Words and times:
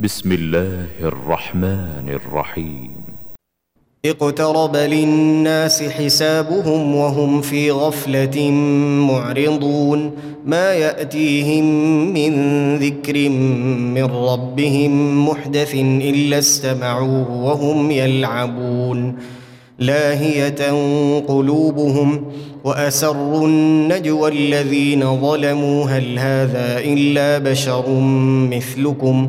بسم 0.00 0.32
الله 0.32 0.86
الرحمن 1.02 2.08
الرحيم. 2.08 2.90
اقترب 4.04 4.76
للناس 4.76 5.82
حسابهم 5.82 6.94
وهم 6.94 7.40
في 7.40 7.70
غفلة 7.70 8.50
معرضون. 9.10 10.12
ما 10.46 10.72
يأتيهم 10.72 11.64
من 12.14 12.32
ذكر 12.76 13.28
من 13.94 14.04
ربهم 14.04 15.24
محدث 15.28 15.74
إلا 15.74 16.38
استمعوه 16.38 17.30
وهم 17.44 17.90
يلعبون. 17.90 19.16
لاهية 19.78 20.70
قلوبهم 21.20 22.24
وأسروا 22.64 23.46
النجوى 23.46 24.30
الذين 24.30 25.20
ظلموا. 25.20 25.84
هل 25.84 26.18
هذا 26.18 26.78
إلا 26.78 27.38
بشر 27.38 27.84
مثلكم؟ 28.50 29.28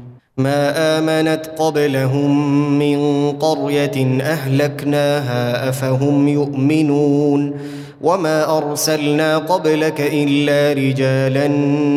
ما 0.37 0.97
آمنت 0.99 1.45
قبلهم 1.57 2.59
من 2.79 3.31
قرية 3.31 4.21
أهلكناها 4.21 5.69
أفهم 5.69 6.27
يؤمنون 6.27 7.53
وما 8.01 8.57
أرسلنا 8.57 9.37
قبلك 9.37 10.01
إلا 10.13 10.73
رجالا 10.73 11.47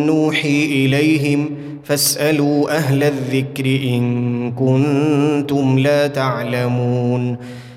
نوحي 0.07 0.65
إليهم 0.65 1.51
فاسألوا 1.85 2.77
أهل 2.77 3.03
الذكر 3.03 3.67
إن 3.67 4.53
كنتم 4.53 5.79
لا 5.79 6.07
تعلمون 6.07 7.37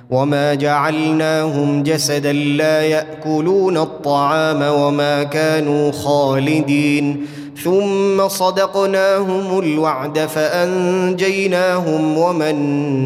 وما 0.09 0.53
جعلناهم 0.53 1.84
جسدا 1.84 2.34
لا 2.34 2.81
يأكلون 2.81 3.78
الطعام 3.78 4.62
وما 4.62 5.24
كانوا 5.24 5.92
خالدين 5.92 7.26
ثم 7.63 8.27
صدقناهم 8.27 9.59
الوعد 9.59 10.19
فأنجيناهم 10.19 11.77
ومن 12.17 12.55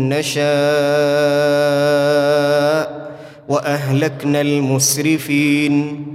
نشاء 0.10 0.42
وأهلكنا 3.50 4.42
المسرفين. 4.42 6.06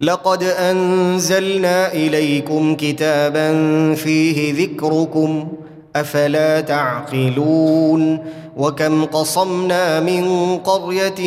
لقد 0.00 0.42
أنزلنا 0.42 1.92
إليكم 1.92 2.76
كتابا 2.76 3.52
فيه 3.94 4.64
ذكركم 4.64 5.48
أفلا 5.96 6.60
تعقلون؟ 6.60 8.18
وكم 8.56 9.04
قصمنا 9.04 10.00
من 10.00 10.56
قرية 10.56 11.20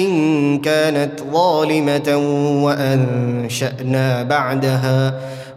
كانت 0.63 1.19
ظالمة 1.33 2.17
وأنشأنا 2.63 4.23
بعدها 4.23 5.13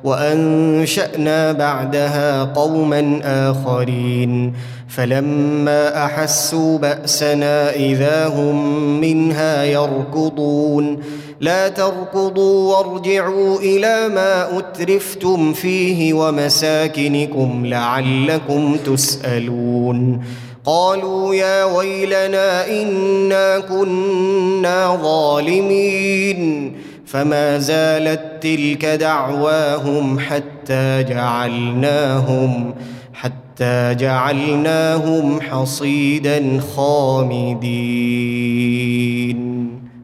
وأنشأنا 0.07 1.53
بعدها 1.53 2.45
قوما 2.45 3.21
آخرين. 3.25 4.53
فلما 4.89 6.05
أحسوا 6.05 6.79
بأسنا 6.79 7.75
إذا 7.75 8.27
هم 8.29 9.01
منها 9.01 9.65
يركضون. 9.65 10.99
لا 11.41 11.69
تركضوا 11.69 12.77
وارجعوا 12.77 13.59
إلى 13.59 14.09
ما 14.09 14.59
أترفتم 14.59 15.53
فيه 15.53 16.15
ومساكنكم 16.15 17.67
لعلكم 17.67 18.77
تسألون. 18.87 20.25
قالوا 20.65 21.35
يا 21.35 21.65
ويلنا 21.65 22.69
إنا 22.83 23.59
كنا 23.59 24.99
ظالمين. 25.03 26.73
فما 27.07 27.59
زالت 27.59 28.21
تلك 28.41 28.85
دعواهم 28.85 30.19
حتى 30.19 31.03
جعلناهم 31.03 32.75
حتى 33.15 33.95
جعلناهم 33.95 35.41
حصيدا 35.41 36.61
خامدين. 36.77 37.77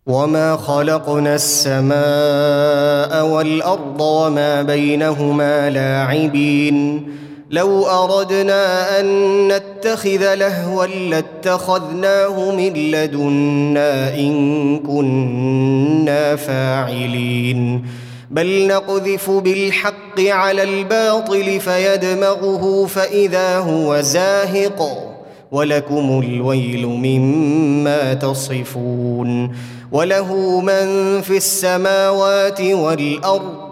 وما 0.07 0.57
خلقنا 0.57 1.35
السماء 1.35 3.27
والأرض 3.27 4.01
وما 4.01 4.63
بينهما 4.63 5.71
لاعبين. 5.71 7.09
لو 7.53 7.87
أردنا 7.87 9.01
أن 9.01 9.49
نتخذ 9.49 10.35
لهوا 10.35 10.87
لاتخذناه 10.87 12.55
من 12.55 12.73
لدنا 12.73 14.15
إن 14.15 14.79
كنا 14.79 16.37
فاعلين. 16.37 17.87
بل 18.31 18.67
نقذف 18.67 19.31
بالحق 19.31 20.21
على 20.21 20.63
الباطل 20.63 21.61
فيدمغه 21.61 22.87
فإذا 22.87 23.59
هو 23.59 24.01
زاهق 24.01 25.09
ولكم 25.53 26.23
الويل 26.25 26.87
مما 26.87 28.15
تصفون. 28.15 29.57
وله 29.93 30.61
من 30.61 31.21
في 31.21 31.37
السماوات 31.37 32.61
والأرض 32.61 33.72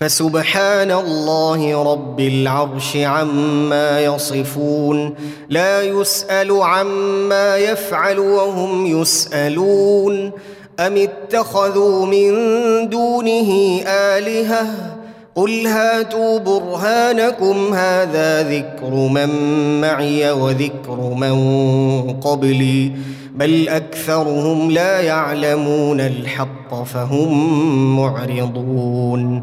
فسبحان 0.00 0.90
الله 0.90 1.92
رب 1.92 2.20
العرش 2.20 2.96
عما 2.96 4.00
يصفون 4.00 5.14
لا 5.48 5.82
يسأل 5.82 6.62
عما 6.62 7.56
يفعل 7.56 8.18
وهم 8.18 8.86
يسألون. 8.86 10.32
أم 10.80 10.96
اتخذوا 10.96 12.06
من 12.06 12.32
دونه 12.88 13.80
آلهة؟ 13.86 14.66
قل 15.34 15.66
هاتوا 15.66 16.38
برهانكم 16.38 17.74
هذا 17.74 18.42
ذكر 18.42 18.94
من 18.94 19.30
معي 19.80 20.30
وذكر 20.30 21.00
من 21.00 21.36
قبلي. 22.20 22.92
بل 23.34 23.68
أكثرهم 23.68 24.70
لا 24.70 25.00
يعلمون 25.00 26.00
الحق 26.00 26.84
فهم 26.84 27.96
معرضون. 27.96 29.42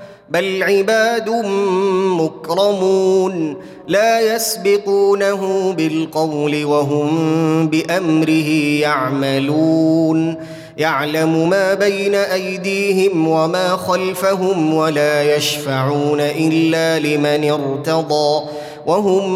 بل 0.31 0.63
عباد 0.63 1.29
مكرمون 2.19 3.57
لا 3.87 4.35
يسبقونه 4.35 5.73
بالقول 5.73 6.65
وهم 6.65 7.09
بأمره 7.67 8.49
يعملون. 8.79 10.35
يعلم 10.77 11.49
ما 11.49 11.73
بين 11.73 12.15
أيديهم 12.15 13.27
وما 13.27 13.67
خلفهم 13.67 14.73
ولا 14.73 15.35
يشفعون 15.35 16.19
إلا 16.19 16.99
لمن 16.99 17.51
ارتضى. 17.51 18.43
وهم 18.85 19.31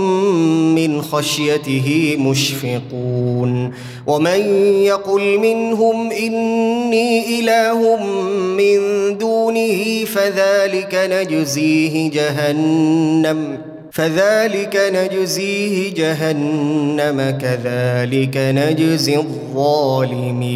من 0.75 1.01
خشيته 1.01 2.15
مشفقون. 2.19 3.71
ومن 4.07 4.39
يقل 4.83 5.39
منهم 5.39 6.11
إني 6.11 7.39
إله 7.39 8.03
من 8.57 8.79
دونه 9.17 10.05
فذلك 10.05 11.07
نجزيه 11.11 12.11
جهنم 12.11 13.57
فذلك 13.91 14.91
نجزيه 14.93 15.93
جهنم 15.93 17.37
كذلك 17.41 18.37
نجزي 18.37 19.17
الظالمين. 19.17 20.55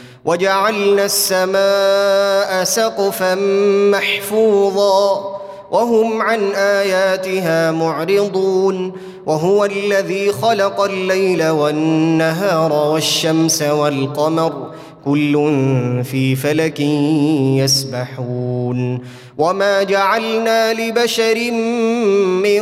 وجعلنا 0.25 1.05
السماء 1.05 2.63
سقفا 2.63 3.35
محفوظا 3.91 5.31
وهم 5.71 6.21
عن 6.21 6.51
آياتها 6.51 7.71
معرضون 7.71 8.93
وهو 9.25 9.65
الذي 9.65 10.31
خلق 10.31 10.81
الليل 10.81 11.49
والنهار 11.49 12.73
والشمس 12.73 13.61
والقمر 13.61 14.71
كل 15.05 15.33
في 16.03 16.35
فلك 16.35 16.79
يسبحون 17.59 18.99
وما 19.37 19.83
جعلنا 19.83 20.73
لبشر 20.73 21.51
من 22.41 22.61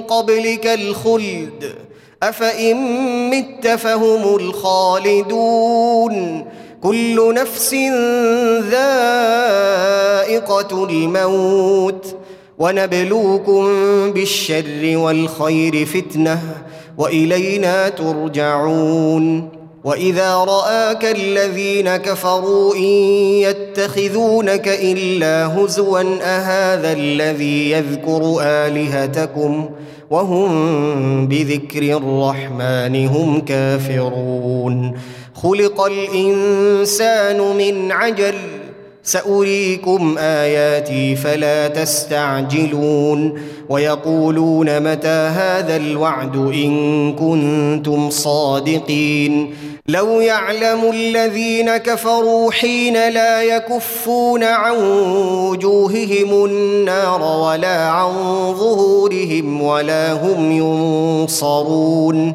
قبلك 0.00 0.66
الخلد 0.66 1.74
أفإن 2.22 2.76
مت 3.30 3.68
فهم 3.68 4.36
الخالدون 4.36 6.44
كل 6.84 7.34
نفس 7.34 7.74
ذائقة 8.70 10.34
الموت 10.84 12.16
ونبلوكم 12.58 13.64
بالشر 14.12 14.96
والخير 14.96 15.86
فتنة 15.86 16.40
وإلينا 16.98 17.88
ترجعون. 17.88 19.48
وإذا 19.84 20.34
رآك 20.34 21.04
الذين 21.04 21.96
كفروا 21.96 22.74
إن 22.74 22.82
يتخذونك 23.42 24.68
إلا 24.68 25.46
هزوا 25.46 26.02
أهذا 26.22 26.92
الذي 26.92 27.70
يذكر 27.70 28.38
آلهتكم؟ 28.40 29.70
وهم 30.10 31.28
بذكر 31.28 31.82
الرحمن 31.82 33.06
هم 33.06 33.40
كافرون. 33.40 34.98
خلق 35.34 35.80
الإنسان 35.80 37.56
من 37.56 37.92
عجل 37.92 38.34
سأريكم 39.02 40.18
آياتي 40.18 41.16
فلا 41.16 41.68
تستعجلون. 41.68 43.40
ويقولون 43.68 44.80
متى 44.92 45.08
هذا 45.08 45.76
الوعد 45.76 46.36
إن 46.36 47.12
كنتم 47.12 48.10
صادقين. 48.10 49.54
لو 49.88 50.20
يعلم 50.20 50.90
الذين 50.90 51.76
كفروا 51.76 52.52
حين 52.52 52.94
لا 52.94 53.42
يكفون 53.42 54.44
عن 54.44 54.76
وجوههم 55.50 56.44
النار 56.44 57.22
ولا 57.22 57.88
عن 57.88 58.12
ظهورهم 58.54 59.62
ولا 59.62 60.12
هم 60.12 60.52
ينصرون. 60.52 62.34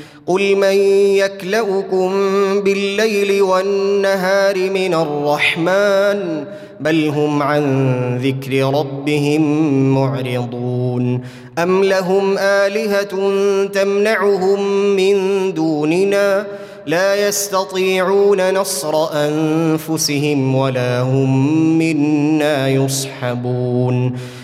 قل 0.31 0.55
من 0.55 0.77
يكلاكم 1.15 2.11
بالليل 2.61 3.41
والنهار 3.41 4.69
من 4.69 4.93
الرحمن 4.93 6.45
بل 6.79 7.07
هم 7.07 7.43
عن 7.43 7.63
ذكر 8.17 8.73
ربهم 8.79 9.41
معرضون 9.93 11.21
ام 11.59 11.83
لهم 11.83 12.37
الهه 12.37 13.13
تمنعهم 13.65 14.61
من 14.95 15.17
دوننا 15.53 16.45
لا 16.85 17.27
يستطيعون 17.27 18.53
نصر 18.53 19.13
انفسهم 19.13 20.55
ولا 20.55 21.01
هم 21.01 21.77
منا 21.77 22.67
يصحبون 22.67 24.17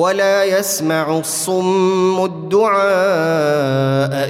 ولا 0.00 0.44
يسمع 0.44 1.18
الصم 1.18 2.24
الدعاء 2.24 2.80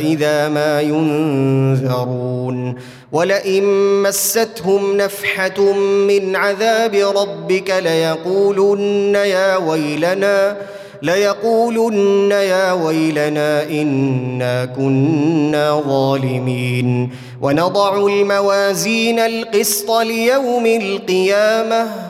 إذا 0.00 0.48
ما 0.48 0.80
ينذرون 0.80 2.74
ولئن 3.12 3.64
مستهم 4.02 4.96
نفحة 4.96 5.72
من 6.08 6.36
عذاب 6.36 6.94
ربك 6.94 7.70
ليقولن 7.70 9.14
يا 9.14 9.56
ويلنا 9.56 10.56
ليقولن 11.02 12.30
يا 12.30 12.72
ويلنا 12.72 13.62
إنا 13.62 14.64
كنا 14.64 15.82
ظالمين. 15.88 17.10
ونضع 17.42 18.06
الموازين 18.06 19.18
القسط 19.18 19.90
ليوم 19.90 20.66
القيامة. 20.66 22.09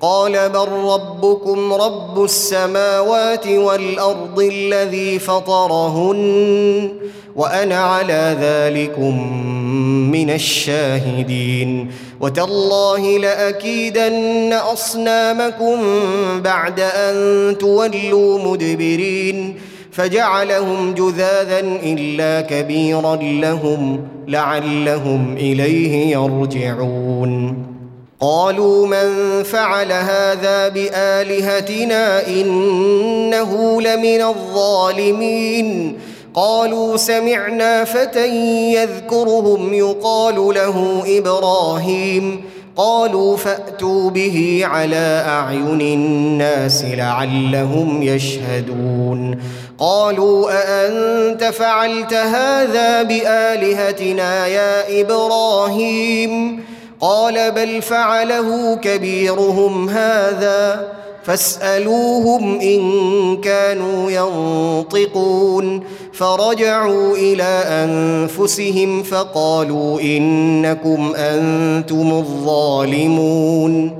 قال 0.00 0.48
بل 0.48 0.68
ربكم 0.68 1.72
رب 1.72 2.24
السماوات 2.24 3.46
والأرض 3.46 4.40
الذي 4.40 5.18
فطرهن 5.18 6.88
وأنا 7.36 7.76
على 7.76 8.36
ذلكم 8.40 9.32
من 10.12 10.30
الشاهدين 10.30 11.90
وتالله 12.20 13.18
لأكيدن 13.18 14.52
أصنامكم 14.52 15.76
بعد 16.42 16.80
أن 16.80 17.58
تولوا 17.58 18.38
مدبرين 18.50 19.60
فجعلهم 19.92 20.94
جذاذا 20.94 21.60
إلا 21.60 22.40
كبيرا 22.40 23.16
لهم 23.16 24.08
لعلهم 24.28 25.36
إليه 25.36 26.12
يرجعون 26.12 27.69
قالوا 28.20 28.86
من 28.86 29.42
فعل 29.42 29.92
هذا 29.92 30.68
بآلهتنا 30.68 32.26
إنه 32.26 33.82
لمن 33.82 34.22
الظالمين. 34.22 35.98
قالوا 36.34 36.96
سمعنا 36.96 37.84
فتى 37.84 38.28
يذكرهم 38.74 39.74
يقال 39.74 40.34
له 40.34 41.02
إبراهيم. 41.06 42.44
قالوا 42.76 43.36
فأتوا 43.36 44.10
به 44.10 44.60
على 44.64 45.24
أعين 45.26 45.80
الناس 45.80 46.84
لعلهم 46.84 48.02
يشهدون. 48.02 49.38
قالوا 49.78 50.50
أأنت 50.50 51.44
فعلت 51.44 52.14
هذا 52.14 53.02
بآلهتنا 53.02 54.46
يا 54.46 55.00
إبراهيم؟ 55.00 56.64
قال 57.00 57.52
بل 57.52 57.82
فعله 57.82 58.76
كبيرهم 58.76 59.88
هذا 59.88 60.88
فاسألوهم 61.24 62.60
إن 62.60 63.36
كانوا 63.40 64.10
ينطقون 64.10 65.82
فرجعوا 66.12 67.16
إلى 67.16 67.64
أنفسهم 67.66 69.02
فقالوا 69.02 70.00
إنكم 70.00 71.12
أنتم 71.16 72.10
الظالمون 72.10 73.90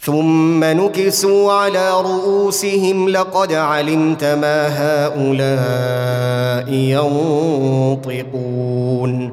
ثم 0.00 0.64
نكسوا 0.64 1.52
على 1.52 1.90
رؤوسهم 2.00 3.08
لقد 3.08 3.52
علمت 3.52 4.24
ما 4.24 4.68
هؤلاء 5.06 6.72
ينطقون 8.12 9.32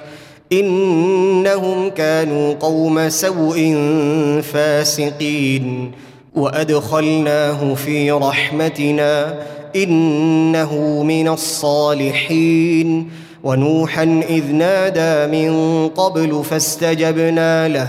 إنهم 0.53 1.89
كانوا 1.89 2.53
قوم 2.53 3.09
سوء 3.09 3.75
فاسقين. 4.53 5.91
وأدخلناه 6.35 7.73
في 7.73 8.11
رحمتنا 8.11 9.35
إنه 9.75 11.03
من 11.03 11.27
الصالحين. 11.27 13.09
ونوحا 13.43 14.23
إذ 14.29 14.51
نادى 14.51 15.41
من 15.41 15.87
قبل 15.87 16.43
فاستجبنا 16.49 17.67
له 17.67 17.87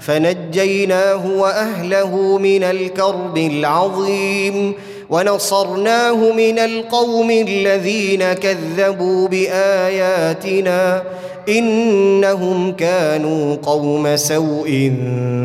فنجيناه 0.00 1.26
وأهله 1.26 2.38
من 2.38 2.62
الكرب 2.62 3.38
العظيم. 3.38 4.74
ونصرناه 5.10 6.32
من 6.32 6.58
القوم 6.58 7.30
الذين 7.30 8.32
كذبوا 8.32 9.28
بآياتنا 9.28 11.02
إنهم 11.48 12.72
كانوا 12.72 13.56
قوم 13.62 14.16
سوء 14.16 14.92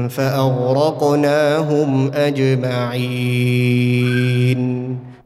فأغرقناهم 0.09 2.11
أجمعين. 2.13 3.79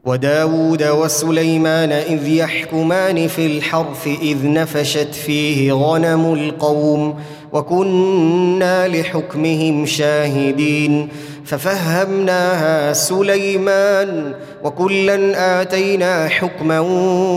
وداود 0.04 0.82
وسليمان 0.82 1.92
إذ 1.92 2.28
يحكمان 2.28 3.28
في 3.28 3.46
الحرث 3.46 4.08
إذ 4.22 4.52
نفشت 4.52 5.14
فيه 5.14 5.72
غنم 5.72 6.34
القوم 6.34 7.14
وكنا 7.52 8.88
لحكمهم 8.88 9.86
شاهدين. 9.86 11.08
ففهمناها 11.44 12.92
سليمان 12.92 14.34
وكلا 14.64 15.60
آتينا 15.62 16.28
حكما 16.28 16.80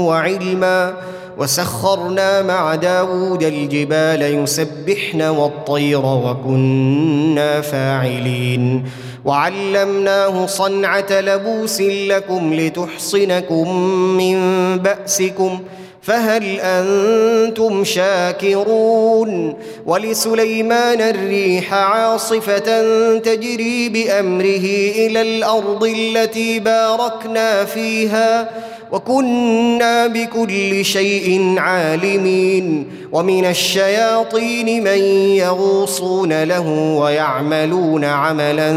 وعلما 0.08 0.94
وسخرنا 1.38 2.42
مع 2.42 2.76
داود 2.76 3.44
الجبال 3.44 4.22
يسبحن 4.22 5.22
والطير 5.22 6.06
وكنا 6.06 7.62
فاعلين 7.62 8.84
وعلمناه 9.26 10.46
صنعة 10.46 11.12
لبوس 11.12 11.82
لكم 11.82 12.54
لتحصنكم 12.54 13.76
من 14.18 14.38
بأسكم 14.78 15.60
فهل 16.08 16.60
أنتم 16.60 17.84
شاكرون؟ 17.84 19.56
ولسليمان 19.86 21.02
الريح 21.02 21.74
عاصفة 21.74 22.82
تجري 23.18 23.90
بأمره 23.90 24.68
إلى 24.96 25.22
الأرض 25.22 25.84
التي 25.84 26.60
باركنا 26.60 27.66
فيها 27.66 28.50
وكنا 28.92 30.08
بكل 30.08 30.86
شيء 30.86 31.56
عالمين. 31.58 32.88
ومن 33.12 33.46
الشياطين 33.46 34.84
من 34.84 35.00
يغوصون 35.36 36.44
له 36.44 36.70
ويعملون 37.00 38.04
عملا 38.06 38.72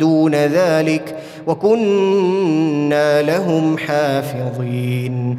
دون 0.00 0.34
ذلك 0.34 1.16
وكنا 1.46 3.22
لهم 3.22 3.78
حافظين. 3.78 5.38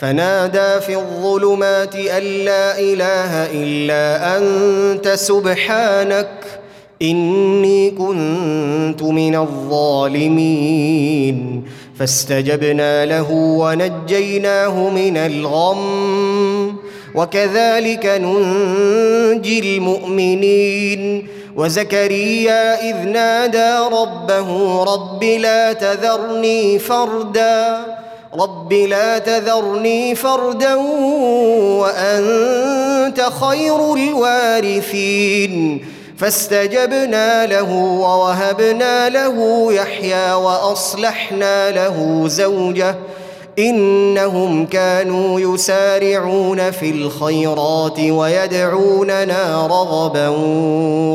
فنادى 0.00 0.80
في 0.80 0.96
الظلمات 0.96 1.94
أن 1.94 2.22
لا 2.22 2.78
إله 2.78 3.46
إلا 3.52 4.36
أنت 4.36 5.08
سبحانك 5.08 6.30
إني 7.02 7.90
كنت 7.90 9.02
من 9.02 9.36
الظالمين. 9.36 11.36
فاستجبنا 11.98 13.06
له 13.06 13.32
ونجيناه 13.32 14.90
من 14.90 15.16
الغم. 15.16 16.76
وكذلك 17.14 18.06
ننجي 18.06 19.76
المؤمنين. 19.76 21.26
وزكريا 21.56 22.90
إذ 22.90 23.08
نادى 23.08 23.78
ربه 23.92 24.84
رب 24.84 25.24
لا 25.24 25.72
تذرني 25.72 26.78
فردا. 26.78 27.99
رب 28.34 28.72
لا 28.72 29.18
تذرني 29.18 30.14
فردا 30.14 30.74
وانت 31.80 33.28
خير 33.40 33.94
الوارثين 33.94 35.84
فاستجبنا 36.18 37.46
له 37.46 37.72
ووهبنا 37.74 39.08
له 39.08 39.66
يحيى 39.72 40.32
واصلحنا 40.32 41.70
له 41.70 42.28
زوجه 42.28 42.96
انهم 43.58 44.66
كانوا 44.66 45.40
يسارعون 45.40 46.70
في 46.70 46.90
الخيرات 46.90 48.00
ويدعوننا 48.00 49.66
رغبا 49.66 50.28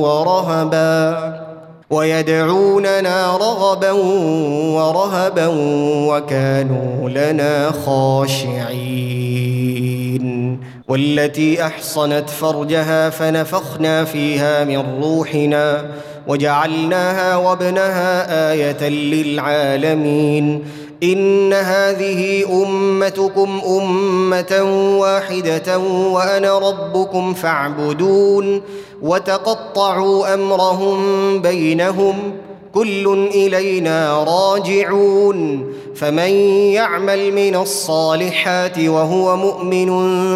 ورهبا 0.03 1.44
ويدعوننا 1.89 3.37
رغبا 3.37 3.91
ورهبا 4.75 5.47
وكانوا 6.07 7.09
لنا 7.09 7.71
خاشعين. 7.85 9.45
والتي 10.87 11.65
أحصنت 11.65 12.29
فرجها 12.29 13.09
فنفخنا 13.09 14.03
فيها 14.03 14.63
من 14.63 15.01
روحنا 15.03 15.85
وجعلناها 16.27 17.35
وابنها 17.35 18.51
آية 18.51 18.89
للعالمين. 18.89 20.63
إن 21.03 21.53
هذه 21.53 22.45
أمتكم 22.63 23.61
أمة 23.67 24.63
واحدة 24.99 25.77
وأنا 25.77 26.57
ربكم 26.59 27.33
فاعبدون 27.33 28.61
وتقطعوا 29.01 30.33
أمرهم 30.33 31.41
بينهم 31.41 32.33
كل 32.73 33.29
إلينا 33.33 34.23
راجعون 34.23 35.73
فمن 35.95 36.29
يعمل 36.73 37.33
من 37.33 37.55
الصالحات 37.55 38.79
وهو 38.79 39.37
مؤمن 39.37 39.89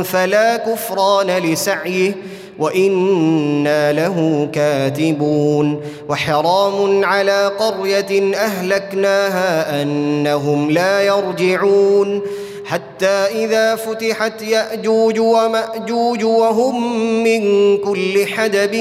فلا 0.04 0.58
كفران 0.58 1.28
لسعيه 1.28 2.16
وإنا 2.60 3.91
له 3.91 4.50
كاتبون 4.54 5.82
وحرام 6.10 7.06
على 7.06 7.52
قرية 7.60 8.36
أهلكناها 8.36 9.82
أنهم 9.82 10.72
لا 10.72 11.02
يرجعون 11.02 12.22
حتى 12.65 13.06
إذا 13.08 13.76
فتحت 13.76 14.41
يأجوج 14.41 15.19
ومأجوج 15.19 16.24
وهم 16.24 17.04
من 17.24 17.78
كل 17.78 18.28
حدب 18.28 18.74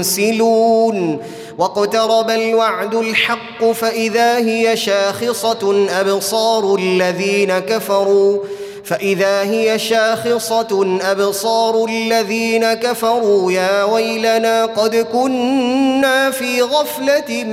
ينسلون 0.00 1.18
واقترب 1.58 2.30
الوعد 2.30 2.94
الحق 2.94 3.64
فإذا 3.64 4.38
هي 4.38 4.76
شاخصة 4.76 5.86
أبصار 6.00 6.74
الذين 6.74 7.58
كفروا 7.58 8.38
فإذا 8.86 9.42
هي 9.42 9.78
شاخصة 9.78 10.98
أبصار 11.02 11.84
الذين 11.84 12.74
كفروا 12.74 13.52
يا 13.52 13.84
ويلنا 13.84 14.64
قد 14.64 14.96
كنا 14.96 16.30
في 16.30 16.62
غفلة 16.62 17.44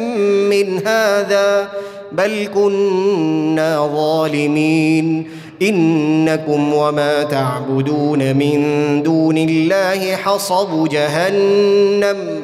من 0.50 0.88
هذا 0.88 1.70
بل 2.12 2.50
كنا 2.54 3.90
ظالمين. 3.96 5.30
إنكم 5.62 6.74
وما 6.74 7.24
تعبدون 7.24 8.36
من 8.36 9.04
دون 9.04 9.38
الله 9.38 10.16
حصب 10.16 10.90
جهنم. 10.90 12.44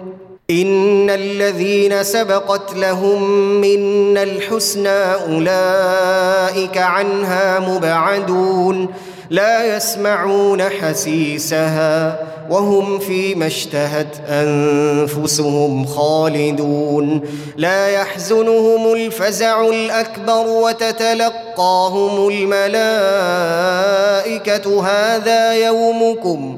إن 0.51 1.09
الذين 1.09 2.03
سبقت 2.03 2.73
لهم 2.75 3.21
منا 3.61 4.23
الحسنى 4.23 5.13
أولئك 5.13 6.77
عنها 6.77 7.59
مبعدون 7.59 8.87
لا 9.29 9.75
يسمعون 9.75 10.61
حسيسها 10.61 12.19
وهم 12.49 12.99
فيما 12.99 13.47
اشتهت 13.47 14.15
أنفسهم 14.29 15.85
خالدون 15.85 17.21
لا 17.57 17.87
يحزنهم 17.87 18.93
الفزع 18.93 19.61
الأكبر 19.69 20.47
وتتلقاهم 20.47 22.27
الملائكة 22.27 23.21
هذا 24.85 25.53
يومكم 25.53 26.57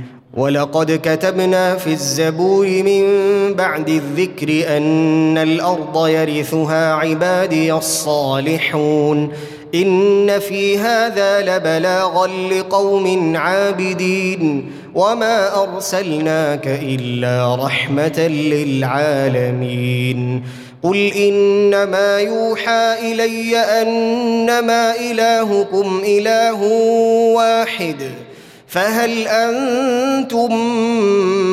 ولقد 0.33 0.99
كتبنا 1.03 1.75
في 1.75 1.87
الزبور 1.87 2.67
من 2.67 3.03
بعد 3.53 3.89
الذكر 3.89 4.77
أن 4.77 5.37
الأرض 5.37 6.07
يرثها 6.07 6.93
عبادي 6.93 7.73
الصالحون 7.73 9.31
إن 9.75 10.39
في 10.39 10.77
هذا 10.77 11.41
لبلاغا 11.41 12.27
لقوم 12.27 13.35
عابدين 13.35 14.71
وما 14.95 15.63
أرسلناك 15.63 16.67
إلا 16.67 17.55
رحمة 17.55 18.19
للعالمين 18.53 20.43
قل 20.83 21.11
إنما 21.13 22.17
يوحى 22.19 22.95
إلي 23.11 23.57
أنما 23.57 24.95
إلهكم 24.95 26.01
إله 26.05 26.63
واحد 27.35 27.95
فهل 28.71 29.27
أنتم 29.27 30.49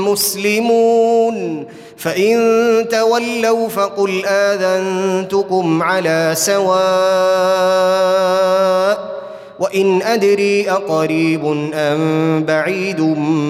مسلمون؟ 0.09 1.67
فإن 1.97 2.39
تولوا 2.91 3.69
فقل 3.69 4.25
آذنتكم 4.27 5.83
على 5.83 6.33
سواء 6.37 6.79
وإن 9.59 10.03
أدري 10.03 10.71
أقريب 10.71 11.71
أم 11.75 12.45
بعيد 12.45 13.01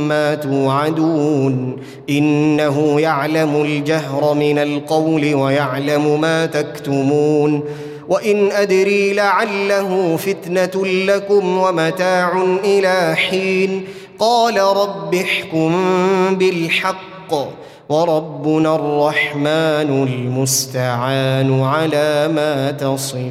ما 0.09 0.35
توعدون. 0.35 1.76
إنه 2.11 3.00
يعلم 3.00 3.62
الجهر 3.62 4.35
من 4.35 4.59
القول 4.59 5.35
ويعلم 5.35 6.20
ما 6.20 6.46
تكتمون. 6.46 7.64
وإن 8.09 8.53
أدري 8.53 9.12
لعله 9.12 10.16
فتنة 10.16 10.87
لكم 10.87 11.59
ومتاع 11.59 12.42
إلى 12.64 13.16
حين. 13.16 13.85
قال 14.18 14.61
رب 14.61 15.14
احكم 15.14 15.73
بالحق 16.38 17.35
وربنا 17.88 18.75
الرحمن 18.75 20.07
المستعان 20.09 21.62
على 21.62 22.29
ما 22.35 22.71
تصفون. 22.71 23.29